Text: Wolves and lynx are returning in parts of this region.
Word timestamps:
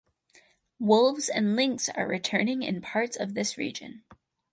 Wolves 0.79 1.29
and 1.29 1.55
lynx 1.55 1.87
are 1.87 2.07
returning 2.07 2.63
in 2.63 2.81
parts 2.81 3.15
of 3.15 3.35
this 3.35 3.55
region. 3.55 4.01